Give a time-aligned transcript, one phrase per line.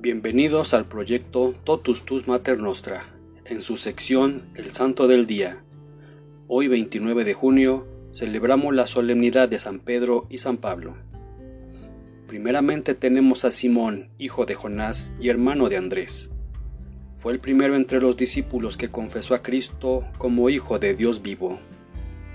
[0.00, 3.02] Bienvenidos al proyecto Totus Tus Mater Nostra,
[3.44, 5.64] en su sección El Santo del Día.
[6.46, 10.94] Hoy 29 de junio celebramos la solemnidad de San Pedro y San Pablo.
[12.28, 16.30] Primeramente tenemos a Simón, hijo de Jonás y hermano de Andrés.
[17.18, 21.58] Fue el primero entre los discípulos que confesó a Cristo como Hijo de Dios vivo,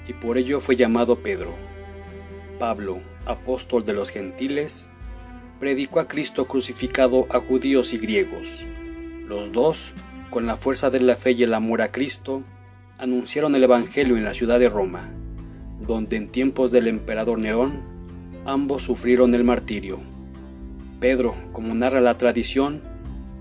[0.06, 1.56] y por ello fue llamado Pedro.
[2.60, 4.90] Pablo, apóstol de los gentiles,
[5.64, 8.66] predicó a Cristo crucificado a judíos y griegos.
[9.30, 9.94] Los dos,
[10.30, 12.44] con la fuerza de la fe y el amor a Cristo,
[12.98, 15.10] anunciaron el Evangelio en la ciudad de Roma,
[15.88, 17.80] donde en tiempos del emperador Nerón
[18.44, 20.02] ambos sufrieron el martirio.
[21.00, 22.82] Pedro, como narra la tradición,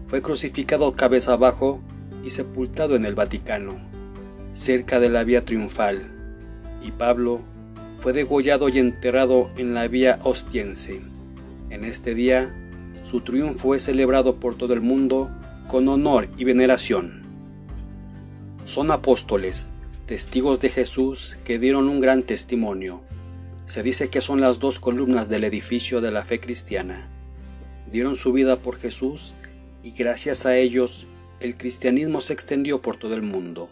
[0.06, 1.80] fue crucificado cabeza abajo
[2.22, 3.74] y sepultado en el Vaticano,
[4.52, 6.08] cerca de la vía triunfal,
[6.84, 7.40] y Pablo
[7.98, 11.00] fue degollado y enterrado en la vía ostiense.
[11.72, 12.54] En este día,
[13.10, 15.30] su triunfo es celebrado por todo el mundo
[15.68, 17.22] con honor y veneración.
[18.66, 19.72] Son apóstoles,
[20.04, 23.00] testigos de Jesús que dieron un gran testimonio.
[23.64, 27.08] Se dice que son las dos columnas del edificio de la fe cristiana.
[27.90, 29.34] Dieron su vida por Jesús
[29.82, 31.06] y gracias a ellos
[31.40, 33.70] el cristianismo se extendió por todo el mundo.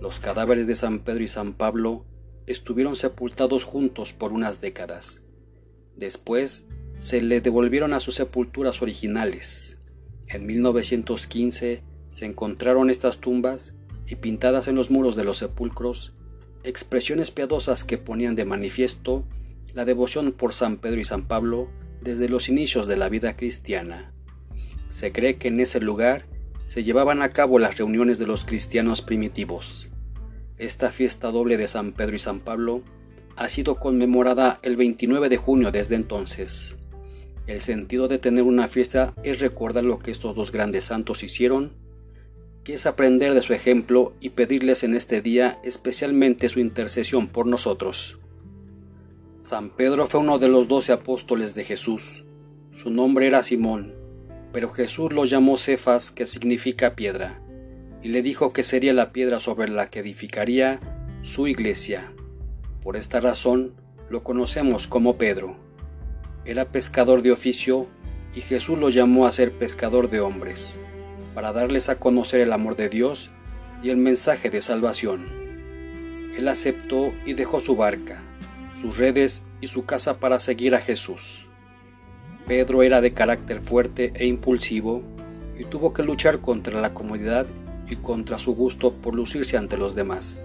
[0.00, 2.04] Los cadáveres de San Pedro y San Pablo
[2.46, 5.22] estuvieron sepultados juntos por unas décadas.
[5.96, 6.66] Después
[6.98, 9.78] se le devolvieron a sus sepulturas originales.
[10.28, 13.74] En 1915 se encontraron estas tumbas
[14.06, 16.14] y pintadas en los muros de los sepulcros
[16.64, 19.24] expresiones piadosas que ponían de manifiesto
[19.74, 24.12] la devoción por San Pedro y San Pablo desde los inicios de la vida cristiana.
[24.88, 26.26] Se cree que en ese lugar
[26.64, 29.92] se llevaban a cabo las reuniones de los cristianos primitivos.
[30.58, 32.82] Esta fiesta doble de San Pedro y San Pablo
[33.36, 36.76] ha sido conmemorada el 29 de junio desde entonces.
[37.46, 41.72] El sentido de tener una fiesta es recordar lo que estos dos grandes santos hicieron,
[42.64, 47.46] que es aprender de su ejemplo y pedirles en este día especialmente su intercesión por
[47.46, 48.18] nosotros.
[49.42, 52.24] San Pedro fue uno de los doce apóstoles de Jesús.
[52.72, 53.94] Su nombre era Simón,
[54.52, 57.40] pero Jesús lo llamó Cefas, que significa piedra,
[58.02, 60.80] y le dijo que sería la piedra sobre la que edificaría
[61.22, 62.12] su iglesia.
[62.82, 63.74] Por esta razón
[64.10, 65.65] lo conocemos como Pedro.
[66.46, 67.88] Era pescador de oficio
[68.32, 70.78] y Jesús lo llamó a ser pescador de hombres,
[71.34, 73.32] para darles a conocer el amor de Dios
[73.82, 75.26] y el mensaje de salvación.
[76.38, 78.20] Él aceptó y dejó su barca,
[78.80, 81.46] sus redes y su casa para seguir a Jesús.
[82.46, 85.02] Pedro era de carácter fuerte e impulsivo
[85.58, 87.46] y tuvo que luchar contra la comodidad
[87.88, 90.44] y contra su gusto por lucirse ante los demás.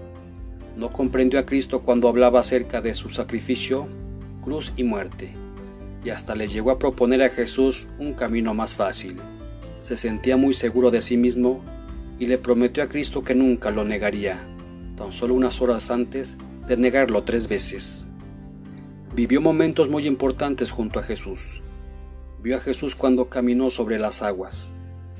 [0.76, 3.86] No comprendió a Cristo cuando hablaba acerca de su sacrificio,
[4.42, 5.41] cruz y muerte
[6.04, 9.16] y hasta le llegó a proponer a Jesús un camino más fácil.
[9.80, 11.64] Se sentía muy seguro de sí mismo
[12.18, 14.44] y le prometió a Cristo que nunca lo negaría,
[14.96, 16.36] tan solo unas horas antes
[16.66, 18.06] de negarlo tres veces.
[19.14, 21.62] Vivió momentos muy importantes junto a Jesús.
[22.42, 24.72] Vio a Jesús cuando caminó sobre las aguas.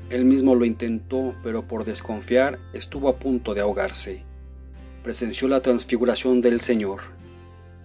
[0.09, 4.23] Él mismo lo intentó, pero por desconfiar estuvo a punto de ahogarse.
[5.03, 7.01] Presenció la transfiguración del Señor.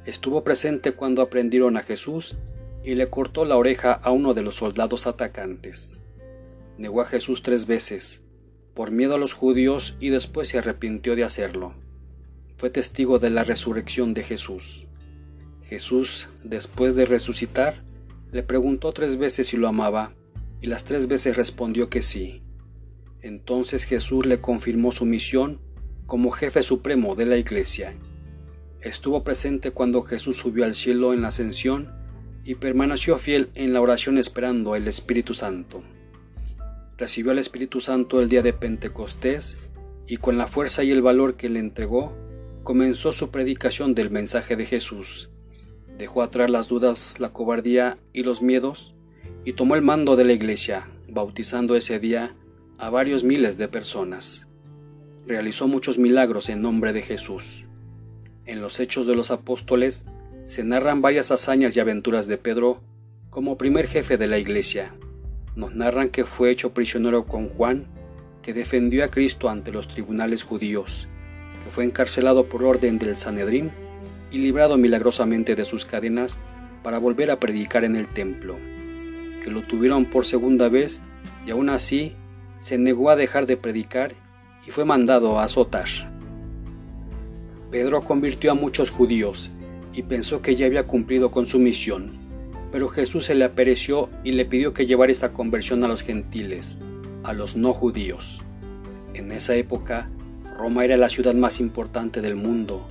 [0.06, 2.36] Estuvo presente cuando aprendieron a Jesús
[2.84, 6.00] y le cortó la oreja a uno de los soldados atacantes.
[6.76, 8.22] Negó a Jesús tres veces,
[8.74, 11.74] por miedo a los judíos y después se arrepintió de hacerlo.
[12.56, 14.86] Fue testigo de la resurrección de Jesús.
[15.64, 17.82] Jesús, después de resucitar,
[18.30, 20.14] le preguntó tres veces si lo amaba,
[20.60, 22.42] y las tres veces respondió que sí.
[23.20, 25.60] Entonces Jesús le confirmó su misión
[26.06, 27.94] como jefe supremo de la iglesia.
[28.80, 31.92] Estuvo presente cuando Jesús subió al cielo en la ascensión
[32.48, 35.82] y permaneció fiel en la oración esperando el Espíritu Santo.
[36.96, 39.58] Recibió al Espíritu Santo el día de Pentecostés
[40.06, 42.16] y con la fuerza y el valor que le entregó,
[42.62, 45.28] comenzó su predicación del mensaje de Jesús.
[45.98, 48.94] Dejó atrás las dudas, la cobardía y los miedos
[49.44, 52.34] y tomó el mando de la iglesia, bautizando ese día
[52.78, 54.48] a varios miles de personas.
[55.26, 57.66] Realizó muchos milagros en nombre de Jesús.
[58.46, 60.06] En los Hechos de los Apóstoles
[60.48, 62.80] se narran varias hazañas y aventuras de Pedro
[63.28, 64.94] como primer jefe de la iglesia.
[65.54, 67.84] Nos narran que fue hecho prisionero con Juan,
[68.40, 71.06] que defendió a Cristo ante los tribunales judíos,
[71.62, 73.72] que fue encarcelado por orden del Sanedrín
[74.32, 76.38] y librado milagrosamente de sus cadenas
[76.82, 78.56] para volver a predicar en el templo,
[79.44, 81.02] que lo tuvieron por segunda vez
[81.46, 82.14] y aún así
[82.60, 84.14] se negó a dejar de predicar
[84.66, 85.88] y fue mandado a azotar.
[87.70, 89.50] Pedro convirtió a muchos judíos
[89.98, 92.12] y pensó que ya había cumplido con su misión,
[92.70, 96.78] pero Jesús se le apareció y le pidió que llevara esta conversión a los gentiles,
[97.24, 98.44] a los no judíos.
[99.14, 100.08] En esa época,
[100.56, 102.86] Roma era la ciudad más importante del mundo,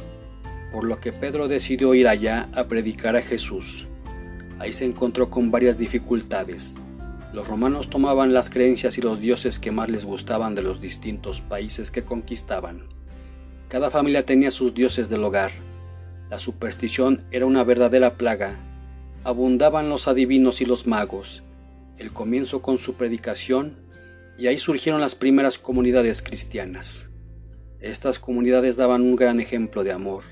[0.74, 3.88] por lo que Pedro decidió ir allá a predicar a Jesús.
[4.60, 6.76] Ahí se encontró con varias dificultades.
[7.32, 11.40] Los romanos tomaban las creencias y los dioses que más les gustaban de los distintos
[11.40, 12.84] países que conquistaban.
[13.70, 15.52] Cada familia tenía sus dioses del hogar.
[16.30, 18.56] La superstición era una verdadera plaga.
[19.24, 21.44] Abundaban los adivinos y los magos.
[21.98, 23.78] El comienzo con su predicación
[24.38, 27.10] y ahí surgieron las primeras comunidades cristianas.
[27.80, 30.24] Estas comunidades daban un gran ejemplo de amor,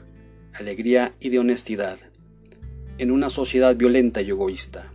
[0.53, 1.99] alegría y de honestidad,
[2.97, 4.91] en una sociedad violenta y egoísta.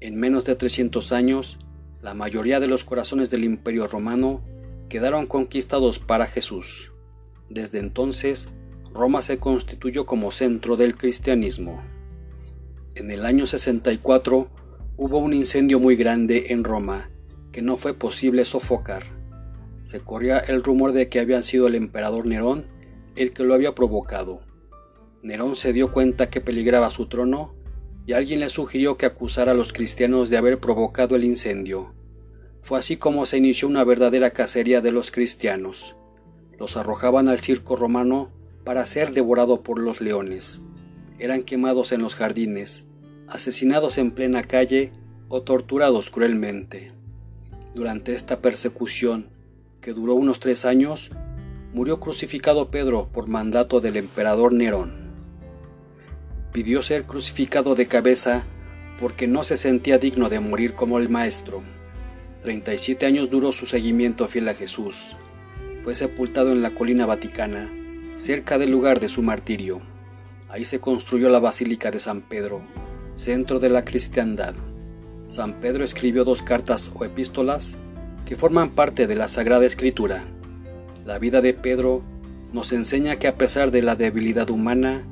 [0.00, 1.58] En menos de 300 años,
[2.00, 4.42] la mayoría de los corazones del imperio romano
[4.88, 6.92] quedaron conquistados para Jesús.
[7.48, 8.48] Desde entonces,
[8.94, 11.82] Roma se constituyó como centro del cristianismo.
[12.94, 14.48] En el año 64
[14.98, 17.08] hubo un incendio muy grande en Roma
[17.52, 19.04] que no fue posible sofocar.
[19.84, 22.66] Se corría el rumor de que había sido el emperador Nerón
[23.16, 24.40] el que lo había provocado.
[25.22, 27.54] Nerón se dio cuenta que peligraba su trono
[28.06, 31.94] y alguien le sugirió que acusara a los cristianos de haber provocado el incendio.
[32.62, 35.96] Fue así como se inició una verdadera cacería de los cristianos.
[36.58, 38.30] Los arrojaban al circo romano
[38.64, 40.62] para ser devorado por los leones.
[41.18, 42.84] Eran quemados en los jardines,
[43.28, 44.92] asesinados en plena calle
[45.28, 46.92] o torturados cruelmente.
[47.74, 49.26] Durante esta persecución,
[49.80, 51.10] que duró unos tres años,
[51.72, 55.02] murió crucificado Pedro por mandato del emperador Nerón
[56.52, 58.44] pidió ser crucificado de cabeza
[59.00, 61.62] porque no se sentía digno de morir como el Maestro.
[62.42, 65.16] 37 años duró su seguimiento fiel a Jesús.
[65.82, 67.72] Fue sepultado en la colina vaticana,
[68.14, 69.80] cerca del lugar de su martirio.
[70.48, 72.60] Ahí se construyó la Basílica de San Pedro,
[73.14, 74.54] centro de la cristiandad.
[75.28, 77.78] San Pedro escribió dos cartas o epístolas
[78.26, 80.24] que forman parte de la Sagrada Escritura.
[81.06, 82.02] La vida de Pedro
[82.52, 85.04] nos enseña que a pesar de la debilidad humana,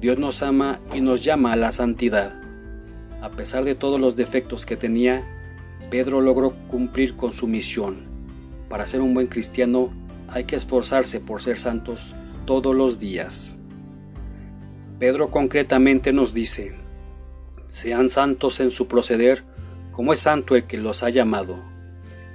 [0.00, 2.34] Dios nos ama y nos llama a la santidad.
[3.22, 5.24] A pesar de todos los defectos que tenía,
[5.90, 8.04] Pedro logró cumplir con su misión.
[8.68, 9.90] Para ser un buen cristiano
[10.28, 12.14] hay que esforzarse por ser santos
[12.44, 13.56] todos los días.
[14.98, 16.72] Pedro concretamente nos dice,
[17.66, 19.42] sean santos en su proceder,
[19.90, 21.62] como es santo el que los ha llamado.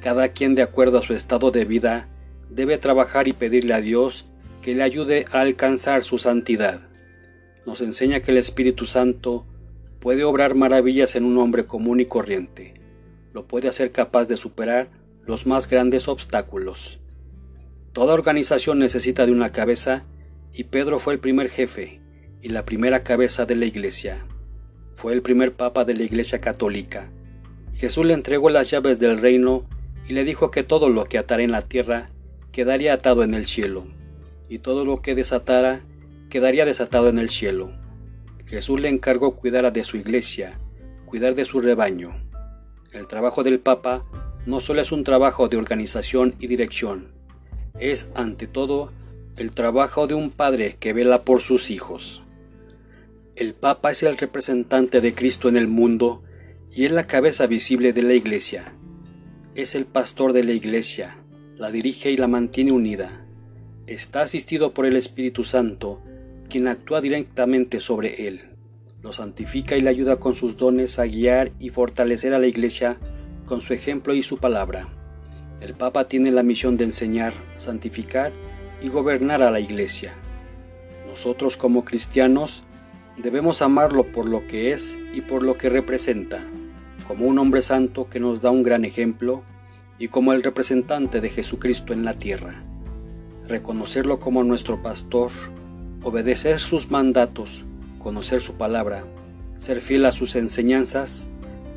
[0.02, 2.08] Cada quien de acuerdo a su estado de vida
[2.50, 4.26] debe trabajar y pedirle a Dios
[4.62, 6.90] que le ayude a alcanzar su santidad
[7.70, 9.46] nos enseña que el Espíritu Santo
[10.00, 12.74] puede obrar maravillas en un hombre común y corriente.
[13.32, 14.90] Lo puede hacer capaz de superar
[15.26, 17.00] los más grandes obstáculos.
[18.00, 20.06] Toda organización necesita de una cabeza
[20.54, 22.00] y Pedro fue el primer jefe
[22.42, 24.26] y la primera cabeza de la iglesia.
[24.96, 27.12] Fue el primer papa de la iglesia católica.
[27.76, 29.68] Jesús le entregó las llaves del reino
[30.08, 32.10] y le dijo que todo lo que atara en la tierra
[32.54, 33.86] quedaría atado en el cielo,
[34.48, 35.82] y todo lo que desatara
[36.30, 37.74] quedaría desatado en el cielo.
[38.46, 40.58] Jesús le encargó cuidar de su iglesia,
[41.06, 42.16] cuidar de su rebaño.
[42.94, 44.06] El trabajo del Papa
[44.46, 47.19] no solo es un trabajo de organización y dirección,
[47.80, 48.92] es ante todo
[49.38, 52.22] el trabajo de un padre que vela por sus hijos.
[53.36, 56.24] El Papa es el representante de Cristo en el mundo
[56.72, 58.74] y es la cabeza visible de la Iglesia.
[59.56, 61.18] Es el pastor de la Iglesia,
[61.56, 63.26] la dirige y la mantiene unida.
[63.88, 66.02] Está asistido por el Espíritu Santo
[66.50, 68.42] quien actúa directamente sobre él.
[69.02, 73.00] Lo santifica y le ayuda con sus dones a guiar y fortalecer a la Iglesia
[73.46, 74.99] con su ejemplo y su palabra.
[75.62, 78.32] El Papa tiene la misión de enseñar, santificar
[78.82, 80.14] y gobernar a la Iglesia.
[81.06, 82.64] Nosotros como cristianos
[83.18, 86.40] debemos amarlo por lo que es y por lo que representa,
[87.08, 89.44] como un hombre santo que nos da un gran ejemplo
[89.98, 92.64] y como el representante de Jesucristo en la tierra.
[93.50, 95.30] Reconocerlo como nuestro pastor,
[96.04, 97.66] obedecer sus mandatos,
[97.98, 99.04] conocer su palabra,
[99.58, 101.28] ser fiel a sus enseñanzas,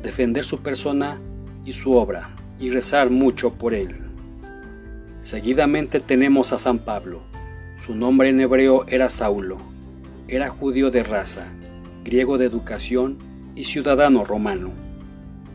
[0.01, 1.19] defender su persona
[1.65, 3.97] y su obra, y rezar mucho por él.
[5.21, 7.21] Seguidamente tenemos a San Pablo.
[7.77, 9.57] Su nombre en hebreo era Saulo.
[10.27, 11.47] Era judío de raza,
[12.03, 13.17] griego de educación
[13.55, 14.71] y ciudadano romano.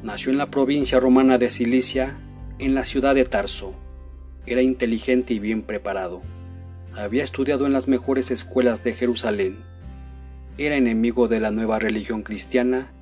[0.02, 2.18] Nació en la provincia romana de Cilicia,
[2.58, 3.74] en la ciudad de Tarso.
[4.46, 6.22] Era inteligente y bien preparado
[6.98, 9.58] había estudiado en las mejores escuelas de Jerusalén.
[10.56, 12.92] Era enemigo de la nueva religión cristiana,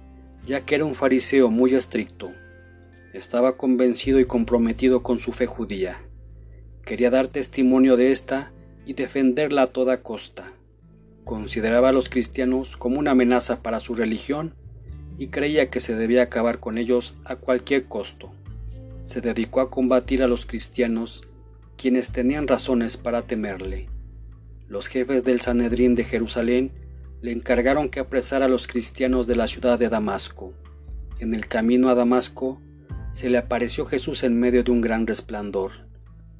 [0.44, 2.30] ya que era un fariseo muy estricto.
[3.16, 6.02] Estaba convencido y comprometido con su fe judía.
[6.84, 8.52] Quería dar testimonio de esta
[8.84, 10.52] y defenderla a toda costa.
[11.24, 14.54] Consideraba a los cristianos como una amenaza para su religión
[15.16, 18.34] y creía que se debía acabar con ellos a cualquier costo.
[19.02, 21.26] Se dedicó a combatir a los cristianos,
[21.78, 23.88] quienes tenían razones para temerle.
[24.68, 26.70] Los jefes del Sanedrín de Jerusalén
[27.22, 30.52] le encargaron que apresara a los cristianos de la ciudad de Damasco.
[31.18, 32.60] En el camino a Damasco
[33.16, 35.70] se le apareció Jesús en medio de un gran resplandor.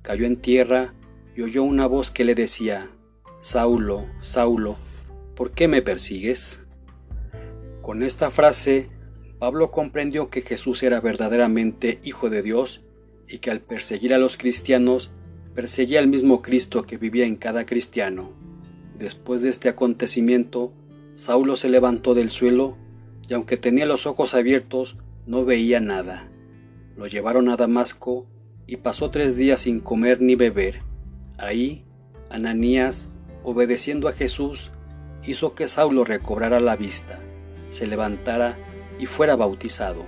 [0.03, 0.93] Cayó en tierra
[1.35, 2.91] y oyó una voz que le decía,
[3.41, 4.77] Saulo, Saulo,
[5.35, 6.61] ¿por qué me persigues?
[7.81, 8.91] Con esta frase,
[9.39, 12.85] Pablo comprendió que Jesús era verdaderamente Hijo de Dios
[13.27, 15.13] y que al perseguir a los cristianos,
[15.55, 18.33] perseguía al mismo Cristo que vivía en cada cristiano.
[18.99, 20.75] Después de este acontecimiento,
[21.15, 22.77] Saulo se levantó del suelo
[23.27, 26.29] y aunque tenía los ojos abiertos, no veía nada.
[26.97, 28.27] Lo llevaron a Damasco
[28.67, 30.81] y pasó tres días sin comer ni beber.
[31.37, 31.85] Ahí,
[32.31, 33.11] Ananías,
[33.45, 34.73] obedeciendo a Jesús,
[35.23, 37.19] hizo que Saulo recobrara la vista,
[37.69, 38.57] se levantara
[38.99, 40.07] y fuera bautizado.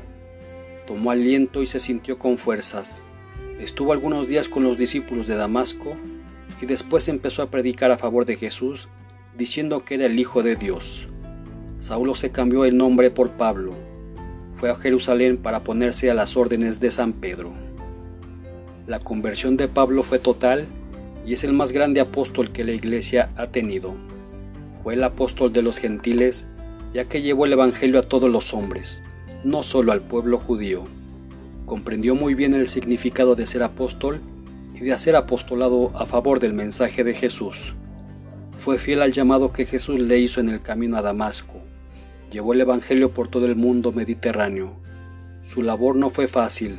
[0.87, 3.03] Tomó aliento y se sintió con fuerzas.
[3.61, 5.95] Estuvo algunos días con los discípulos de Damasco
[6.63, 8.89] y después empezó a predicar a favor de Jesús,
[9.37, 11.07] diciendo que era el Hijo de Dios.
[11.79, 13.88] Saulo se cambió el nombre por Pablo
[14.59, 17.53] fue a Jerusalén para ponerse a las órdenes de San Pedro.
[18.89, 20.67] La conversión de Pablo fue total
[21.25, 23.95] y es el más grande apóstol que la iglesia ha tenido.
[24.83, 26.49] Fue el apóstol de los gentiles,
[26.93, 29.01] ya que llevó el Evangelio a todos los hombres,
[29.45, 30.85] no solo al pueblo judío.
[31.65, 34.21] Comprendió muy bien el significado de ser apóstol
[34.75, 37.75] y de hacer apostolado a favor del mensaje de Jesús.
[38.59, 41.68] Fue fiel al llamado que Jesús le hizo en el camino a Damasco
[42.31, 44.77] Llevó el Evangelio por todo el mundo mediterráneo.
[45.43, 46.79] Su labor no fue fácil.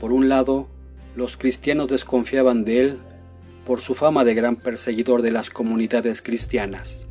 [0.00, 0.68] Por un lado,
[1.16, 2.98] los cristianos desconfiaban de él
[3.66, 7.06] por su fama de gran perseguidor de las comunidades cristianas.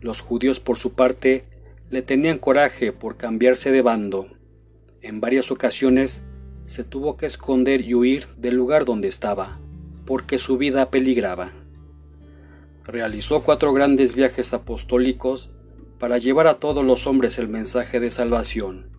[0.00, 1.44] Los judíos, por su parte,
[1.90, 4.26] le tenían coraje por cambiarse de bando.
[5.00, 6.22] En varias ocasiones
[6.64, 9.60] se tuvo que esconder y huir del lugar donde estaba,
[10.04, 11.52] porque su vida peligraba.
[12.84, 15.52] Realizó cuatro grandes viajes apostólicos
[15.98, 18.90] para llevar a todos los hombres el mensaje de salvación,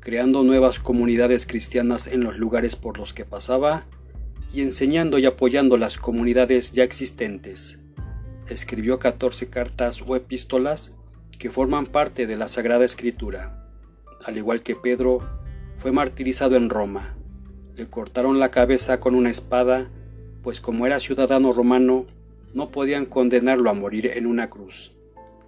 [0.00, 3.86] creando nuevas comunidades cristianas en los lugares por los que pasaba
[4.52, 7.78] y enseñando y apoyando las comunidades ya existentes.
[8.48, 10.92] Escribió 14 cartas o epístolas
[11.38, 13.68] que forman parte de la Sagrada Escritura.
[14.24, 15.20] Al igual que Pedro,
[15.76, 17.14] fue martirizado en Roma.
[17.76, 19.88] Le cortaron la cabeza con una espada,
[20.42, 22.06] pues como era ciudadano romano,
[22.52, 24.92] no podían condenarlo a morir en una cruz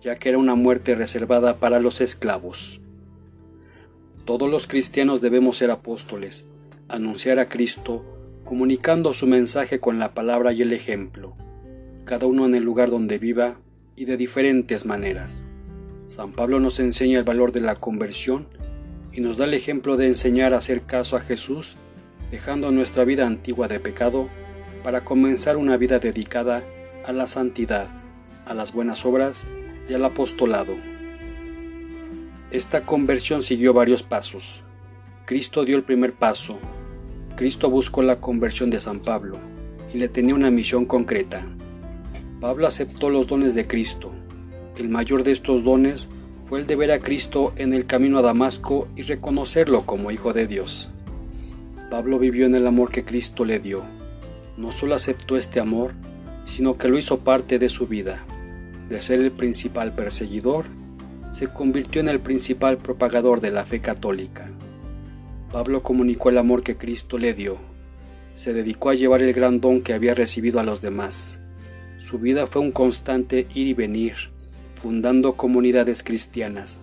[0.04, 2.78] ya que era una muerte reservada para los esclavos.
[4.26, 6.46] Todos los cristianos debemos ser apóstoles,
[6.88, 8.04] anunciar a Cristo,
[8.44, 11.34] comunicando su mensaje con la palabra y el ejemplo,
[12.04, 13.56] cada uno en el lugar donde viva
[13.96, 15.42] y de diferentes maneras.
[16.08, 18.46] San Pablo nos enseña el valor de la conversión
[19.10, 21.76] y nos da el ejemplo de enseñar a hacer caso a Jesús,
[22.30, 24.28] dejando nuestra vida antigua de pecado
[24.82, 26.62] para comenzar una vida dedicada
[27.06, 27.88] a la santidad,
[28.44, 29.46] a las buenas obras
[29.88, 30.74] y al apostolado.
[32.50, 34.62] Esta conversión siguió varios pasos.
[35.24, 36.58] Cristo dio el primer paso.
[37.36, 39.38] Cristo buscó la conversión de San Pablo
[39.92, 41.44] y le tenía una misión concreta.
[42.40, 44.12] Pablo aceptó los dones de Cristo.
[44.76, 46.08] El mayor de estos dones
[46.46, 50.32] fue el de ver a Cristo en el camino a Damasco y reconocerlo como Hijo
[50.32, 50.90] de Dios.
[51.90, 53.84] Pablo vivió en el amor que Cristo le dio.
[54.56, 55.92] No solo aceptó este amor,
[56.44, 58.24] sino que lo hizo parte de su vida
[58.88, 60.66] de ser el principal perseguidor,
[61.32, 64.48] se convirtió en el principal propagador de la fe católica.
[65.50, 67.58] Pablo comunicó el amor que Cristo le dio.
[68.34, 71.38] Se dedicó a llevar el gran don que había recibido a los demás.
[71.98, 74.14] Su vida fue un constante ir y venir,
[74.74, 76.80] fundando comunidades cristianas,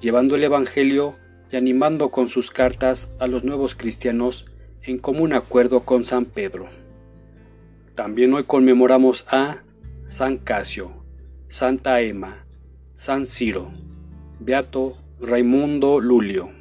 [0.00, 1.16] llevando el Evangelio
[1.50, 4.46] y animando con sus cartas a los nuevos cristianos
[4.82, 6.68] en común acuerdo con San Pedro.
[7.94, 9.62] También hoy conmemoramos a
[10.08, 10.99] San Casio,
[11.52, 12.46] Santa Emma,
[12.94, 13.72] San Ciro,
[14.38, 16.59] Beato Raimundo Lulio.